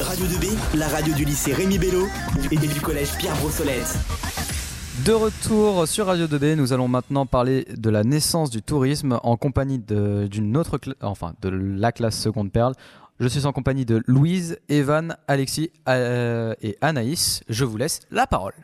Radio 0.00 0.26
2B, 0.26 0.78
la 0.78 0.88
radio 0.88 1.14
du 1.14 1.24
lycée 1.24 1.54
Rémi 1.54 1.78
Bello 1.78 2.06
et 2.50 2.56
du 2.56 2.80
collège 2.80 3.16
Pierre 3.16 3.34
Brossolette. 3.36 3.96
De 5.06 5.12
retour 5.12 5.88
sur 5.88 6.06
Radio 6.06 6.26
2B, 6.26 6.54
nous 6.54 6.74
allons 6.74 6.88
maintenant 6.88 7.24
parler 7.24 7.66
de 7.76 7.88
la 7.88 8.04
naissance 8.04 8.50
du 8.50 8.60
tourisme 8.62 9.18
en 9.22 9.36
compagnie 9.36 9.78
d'une 9.78 10.56
autre, 10.56 10.78
enfin 11.00 11.34
de 11.40 11.48
la 11.48 11.92
classe 11.92 12.20
seconde 12.20 12.52
perle. 12.52 12.74
Je 13.20 13.28
suis 13.28 13.46
en 13.46 13.52
compagnie 13.52 13.86
de 13.86 14.02
Louise, 14.06 14.58
Evan, 14.68 15.16
Alexis 15.28 15.70
euh, 15.88 16.54
et 16.60 16.76
Anaïs. 16.82 17.42
Je 17.48 17.64
vous 17.64 17.78
laisse 17.78 18.00
la 18.10 18.26
parole. 18.26 18.54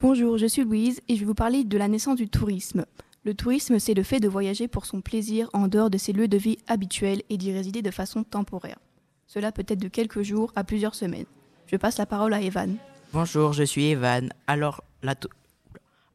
Bonjour, 0.00 0.36
je 0.36 0.46
suis 0.46 0.64
Louise 0.64 1.00
et 1.08 1.14
je 1.14 1.20
vais 1.20 1.26
vous 1.26 1.34
parler 1.34 1.62
de 1.62 1.78
la 1.78 1.86
naissance 1.86 2.16
du 2.16 2.28
tourisme. 2.28 2.86
Le 3.24 3.34
tourisme, 3.34 3.78
c'est 3.78 3.94
le 3.94 4.02
fait 4.02 4.20
de 4.20 4.28
voyager 4.28 4.66
pour 4.66 4.86
son 4.86 5.00
plaisir 5.00 5.48
en 5.52 5.68
dehors 5.68 5.90
de 5.90 5.98
ses 5.98 6.12
lieux 6.12 6.28
de 6.28 6.36
vie 6.36 6.58
habituels 6.66 7.22
et 7.30 7.36
d'y 7.36 7.52
résider 7.52 7.82
de 7.82 7.90
façon 7.90 8.24
temporaire. 8.24 8.78
Cela 9.26 9.52
peut 9.52 9.64
être 9.66 9.80
de 9.80 9.88
quelques 9.88 10.22
jours 10.22 10.52
à 10.54 10.64
plusieurs 10.64 10.94
semaines. 10.94 11.26
Je 11.66 11.76
passe 11.76 11.98
la 11.98 12.06
parole 12.06 12.32
à 12.32 12.40
Evan. 12.40 12.76
Bonjour, 13.12 13.52
je 13.52 13.64
suis 13.64 13.86
Evan. 13.86 14.32
Alors, 14.46 14.84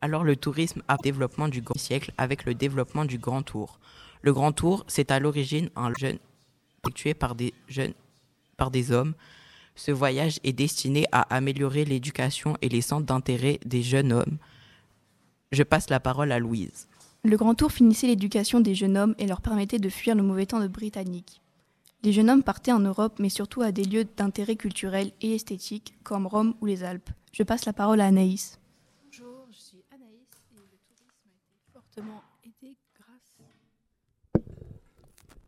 Alors 0.02 0.24
le 0.24 0.36
tourisme 0.36 0.82
a 0.88 0.98
développement 0.98 1.48
du 1.48 1.62
grand 1.62 1.78
siècle 1.78 2.14
avec 2.18 2.46
le 2.46 2.54
développement 2.54 3.06
du 3.06 3.18
Grand 3.18 3.44
Tour. 3.44 3.80
Le 4.22 4.34
Grand 4.34 4.52
Tour, 4.52 4.86
c'est 4.88 5.12
à 5.12 5.20
l'origine 5.20 5.70
un 5.76 5.92
jeune 6.00 6.20
effectué 6.84 7.14
par 7.14 7.36
des 7.36 7.54
jeunes, 7.68 7.94
par 8.58 8.72
des 8.72 8.92
hommes. 8.92 9.14
Ce 9.76 9.92
voyage 9.92 10.40
est 10.44 10.54
destiné 10.54 11.06
à 11.12 11.22
améliorer 11.36 11.86
l'éducation 11.86 12.56
et 12.62 12.70
les 12.70 12.82
centres 12.82 13.06
d'intérêt 13.06 13.60
des 13.66 13.84
jeunes 13.84 14.14
hommes. 14.14 14.38
Je 15.52 15.64
passe 15.64 15.90
la 15.90 16.00
parole 16.00 16.32
à 16.32 16.40
Louise. 16.40 16.88
Le 17.24 17.38
Grand 17.38 17.56
Tour 17.56 17.72
finissait 17.72 18.08
l'éducation 18.08 18.62
des 18.62 18.74
jeunes 18.74 18.98
hommes 18.98 19.16
et 19.20 19.28
leur 19.28 19.42
permettait 19.42 19.80
de 19.80 19.90
fuir 19.90 20.16
le 20.16 20.24
mauvais 20.24 20.46
temps 20.46 20.60
de 20.60 20.68
Britanniques. 20.68 21.42
Les 22.04 22.12
jeunes 22.12 22.32
hommes 22.32 22.42
partaient 22.42 22.72
en 22.72 22.80
Europe, 22.80 23.20
mais 23.20 23.30
surtout 23.30 23.62
à 23.62 23.72
des 23.72 23.84
lieux 23.84 24.06
d'intérêt 24.18 24.56
culturel 24.56 25.12
et 25.22 25.36
esthétique, 25.36 25.94
comme 26.04 26.26
Rome 26.26 26.56
ou 26.60 26.66
les 26.66 26.84
Alpes. 26.84 27.12
Je 27.32 27.44
passe 27.44 27.66
la 27.66 27.74
parole 27.74 28.02
à 28.02 28.08
Anaïs. 28.08 28.60
Bonjour, 29.06 29.46
je 29.52 29.60
suis 29.60 29.84
Anaïs 29.92 30.26
et 30.52 30.56
le 30.56 30.64
tourisme 30.66 31.06
a 31.06 31.14
été 31.14 31.54
fortement 31.72 32.24
aidé 32.44 32.76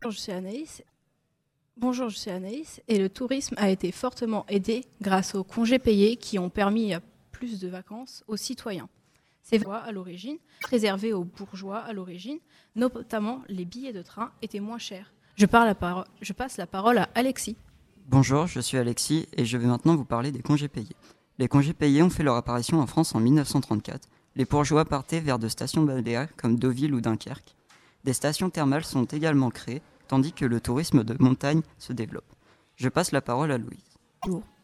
grâce. 0.00 0.28
Anaïs. 0.28 0.84
Bonjour, 1.76 2.08
je 2.08 2.18
suis 2.18 2.30
Anaïs 2.30 2.80
et 2.86 2.98
le 2.98 3.08
tourisme 3.08 3.56
a 3.58 3.68
été 3.68 3.90
fortement 3.90 4.46
aidé 4.46 4.84
grâce 5.02 5.34
aux 5.34 5.42
congés 5.42 5.80
payés 5.80 6.16
qui 6.16 6.38
ont 6.38 6.50
permis 6.50 6.92
plus 7.32 7.58
de 7.58 7.66
vacances 7.66 8.22
aux 8.28 8.36
citoyens. 8.36 8.88
Ces 9.42 9.58
voies 9.58 9.78
à 9.78 9.90
l'origine, 9.90 10.38
réservées 10.70 11.12
aux 11.12 11.24
bourgeois 11.24 11.80
à 11.80 11.92
l'origine, 11.92 12.38
notamment 12.76 13.42
les 13.48 13.64
billets 13.64 13.92
de 13.92 14.02
train 14.02 14.32
étaient 14.40 14.60
moins 14.60 14.78
chers. 14.78 15.12
Je, 15.36 15.46
parle 15.46 15.74
je 16.20 16.32
passe 16.32 16.58
la 16.58 16.66
parole 16.66 16.98
à 16.98 17.08
Alexis. 17.14 17.56
Bonjour, 18.08 18.46
je 18.46 18.60
suis 18.60 18.78
Alexis 18.78 19.26
et 19.36 19.44
je 19.44 19.58
vais 19.58 19.66
maintenant 19.66 19.96
vous 19.96 20.04
parler 20.04 20.30
des 20.30 20.42
congés 20.42 20.68
payés. 20.68 20.94
Les 21.38 21.48
congés 21.48 21.72
payés 21.72 22.02
ont 22.02 22.10
fait 22.10 22.22
leur 22.22 22.36
apparition 22.36 22.78
en 22.78 22.86
France 22.86 23.16
en 23.16 23.20
1934. 23.20 24.08
Les 24.36 24.44
bourgeois 24.44 24.84
partaient 24.84 25.20
vers 25.20 25.40
de 25.40 25.48
stations 25.48 25.82
balnéaires 25.82 26.28
comme 26.36 26.56
Deauville 26.56 26.94
ou 26.94 27.00
Dunkerque. 27.00 27.56
Des 28.04 28.12
stations 28.12 28.50
thermales 28.50 28.84
sont 28.84 29.06
également 29.06 29.50
créées, 29.50 29.82
tandis 30.06 30.32
que 30.32 30.44
le 30.44 30.60
tourisme 30.60 31.02
de 31.02 31.16
montagne 31.18 31.62
se 31.78 31.92
développe. 31.92 32.32
Je 32.76 32.88
passe 32.88 33.10
la 33.10 33.20
parole 33.20 33.50
à 33.50 33.58
Louise. 33.58 33.94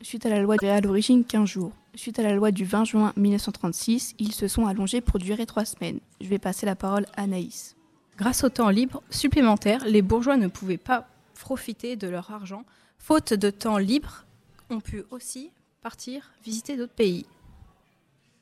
Suite 0.02 0.26
à 0.26 0.28
la 0.28 0.40
loi 0.40 0.56
à 0.62 0.80
l'origine 0.80 1.24
15 1.24 1.48
jours. 1.48 1.72
Suite 1.96 2.20
à 2.20 2.22
la 2.22 2.34
loi 2.34 2.52
du 2.52 2.64
20 2.64 2.84
juin 2.84 3.12
1936, 3.16 4.14
ils 4.18 4.32
se 4.32 4.46
sont 4.46 4.66
allongés 4.66 5.00
pour 5.00 5.18
durer 5.18 5.46
3 5.46 5.64
semaines. 5.64 5.98
Je 6.20 6.28
vais 6.28 6.38
passer 6.38 6.64
la 6.64 6.76
parole 6.76 7.06
à 7.16 7.26
Naïs. 7.26 7.76
Grâce 8.20 8.44
au 8.44 8.50
temps 8.50 8.68
libre 8.68 9.02
supplémentaire, 9.08 9.82
les 9.86 10.02
bourgeois 10.02 10.36
ne 10.36 10.48
pouvaient 10.48 10.76
pas 10.76 11.08
profiter 11.38 11.96
de 11.96 12.06
leur 12.06 12.30
argent. 12.30 12.66
Faute 12.98 13.32
de 13.32 13.48
temps 13.48 13.78
libre, 13.78 14.26
on 14.68 14.80
pu 14.80 15.04
aussi 15.10 15.52
partir 15.80 16.30
visiter 16.44 16.76
d'autres 16.76 16.92
pays. 16.92 17.24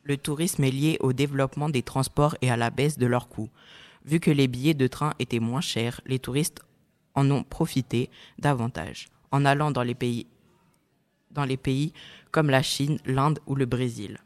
Le 0.02 0.16
tourisme 0.16 0.64
est 0.64 0.72
lié 0.72 0.96
au 0.98 1.12
développement 1.12 1.68
des 1.68 1.84
transports 1.84 2.34
et 2.42 2.50
à 2.50 2.56
la 2.56 2.70
baisse 2.70 2.98
de 2.98 3.06
leurs 3.06 3.28
coûts. 3.28 3.50
Vu 4.04 4.18
que 4.18 4.32
les 4.32 4.48
billets 4.48 4.74
de 4.74 4.88
train 4.88 5.14
étaient 5.20 5.38
moins 5.38 5.60
chers, 5.60 6.00
les 6.06 6.18
touristes 6.18 6.60
en 7.14 7.30
ont 7.30 7.44
profité 7.44 8.10
davantage 8.40 9.06
en 9.30 9.44
allant 9.44 9.70
dans 9.70 9.84
les 9.84 9.94
pays 9.94 10.26
comme 12.32 12.50
la 12.50 12.62
Chine, 12.62 12.98
l'Inde 13.06 13.38
ou 13.46 13.54
le 13.54 13.66
Brésil. 13.66 14.18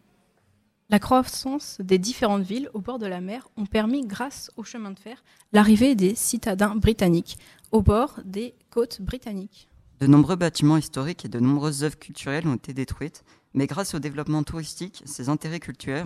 La 0.93 0.99
croissance 0.99 1.79
des 1.81 1.97
différentes 1.97 2.43
villes 2.43 2.69
au 2.75 2.81
bord 2.83 2.99
de 2.99 3.07
la 3.07 3.23
mer 3.23 3.49
ont 3.57 3.65
permis, 3.65 4.07
grâce 4.07 4.51
au 4.59 4.63
chemin 4.63 4.91
de 4.91 4.99
fer, 4.99 5.25
l'arrivée 5.55 5.95
des 5.95 6.15
citadins 6.15 6.77
britanniques 6.77 7.39
au 7.71 7.81
bord 7.81 8.21
des 8.27 8.55
côtes 8.69 9.01
britanniques. 9.01 9.71
De 10.01 10.07
nombreux 10.07 10.37
bâtiments 10.37 10.77
historiques 10.77 11.25
et 11.25 11.31
de 11.31 11.41
nombreuses 11.41 11.83
œuvres 11.83 11.99
culturelles 11.99 12.47
ont 12.47 12.57
été 12.57 12.75
détruites, 12.75 13.25
mais 13.55 13.67
grâce 13.67 13.95
au 13.95 14.01
développement 14.01 14.43
touristique, 14.43 15.03
ces 15.07 15.31
intérêts 15.31 15.61
culturels 15.61 16.05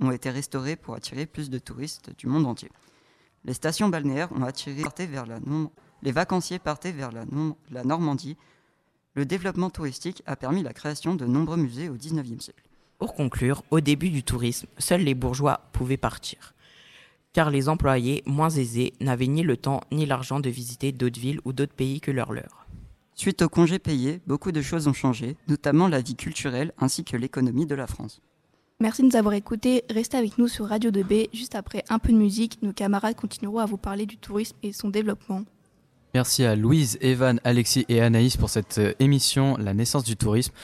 ont, 0.00 0.10
été 0.10 0.30
restaurés 0.30 0.74
pour 0.74 0.96
attirer 0.96 1.26
plus 1.26 1.48
de 1.48 1.60
touristes 1.60 2.10
du 2.18 2.26
monde 2.26 2.46
entier. 2.46 2.72
Les 3.44 3.54
stations 3.54 3.88
balnéaires 3.88 4.32
ont 4.32 4.42
attiré 4.42 4.82
vers 5.06 5.26
la 5.26 5.38
les 6.02 6.10
vacanciers 6.10 6.58
partaient 6.58 6.90
vers 6.90 7.12
la 7.12 7.84
Normandie. 7.84 8.36
Le 9.14 9.24
développement 9.24 9.70
touristique 9.70 10.24
a 10.26 10.34
permis 10.34 10.64
la 10.64 10.72
création 10.72 11.14
de 11.14 11.24
nombreux 11.24 11.56
musées 11.56 11.88
au 11.88 11.94
XIXe 11.94 12.42
siècle. 12.42 12.64
Pour 13.00 13.14
conclure, 13.14 13.62
au 13.70 13.80
début 13.80 14.10
du 14.10 14.22
tourisme, 14.22 14.66
seuls 14.76 15.00
les 15.00 15.14
bourgeois 15.14 15.62
pouvaient 15.72 15.96
partir, 15.96 16.52
car 17.32 17.48
les 17.48 17.70
employés 17.70 18.22
moins 18.26 18.50
aisés 18.50 18.92
n'avaient 19.00 19.26
ni 19.26 19.42
le 19.42 19.56
temps 19.56 19.80
ni 19.90 20.04
l'argent 20.04 20.38
de 20.38 20.50
visiter 20.50 20.92
d'autres 20.92 21.18
villes 21.18 21.40
ou 21.46 21.54
d'autres 21.54 21.72
pays 21.72 22.02
que 22.02 22.10
leur 22.10 22.30
leur. 22.34 22.66
Suite 23.14 23.40
aux 23.40 23.48
congés 23.48 23.78
payés, 23.78 24.20
beaucoup 24.26 24.52
de 24.52 24.60
choses 24.60 24.86
ont 24.86 24.92
changé, 24.92 25.38
notamment 25.48 25.88
la 25.88 26.02
vie 26.02 26.14
culturelle 26.14 26.74
ainsi 26.78 27.02
que 27.02 27.16
l'économie 27.16 27.64
de 27.64 27.74
la 27.74 27.86
France. 27.86 28.20
Merci 28.80 29.00
de 29.00 29.06
nous 29.06 29.16
avoir 29.16 29.32
écoutés. 29.32 29.82
Restez 29.88 30.18
avec 30.18 30.36
nous 30.36 30.48
sur 30.48 30.66
Radio 30.66 30.90
2B. 30.90 31.30
Juste 31.32 31.54
après 31.54 31.84
un 31.88 31.98
peu 31.98 32.12
de 32.12 32.18
musique, 32.18 32.58
nos 32.60 32.74
camarades 32.74 33.16
continueront 33.16 33.60
à 33.60 33.66
vous 33.66 33.78
parler 33.78 34.04
du 34.04 34.18
tourisme 34.18 34.56
et 34.62 34.74
son 34.74 34.90
développement. 34.90 35.44
Merci 36.12 36.44
à 36.44 36.56
Louise, 36.56 36.98
Evan, 37.00 37.40
Alexis 37.44 37.86
et 37.88 38.00
Anaïs 38.00 38.36
pour 38.36 38.50
cette 38.50 38.78
euh, 38.78 38.92
émission 38.98 39.56
La 39.58 39.74
naissance 39.74 40.02
du 40.02 40.16
tourisme. 40.16 40.52